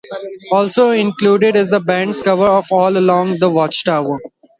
[0.51, 4.17] Also included is the band's cover of All Along the Watchtower.